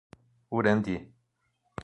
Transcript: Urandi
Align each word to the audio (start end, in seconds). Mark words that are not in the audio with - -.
Urandi 0.57 0.95